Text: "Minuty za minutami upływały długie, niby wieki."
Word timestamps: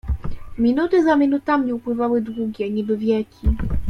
"Minuty 0.57 1.01
za 1.03 1.15
minutami 1.15 1.73
upływały 1.73 2.21
długie, 2.21 2.69
niby 2.69 2.97
wieki." 2.97 3.47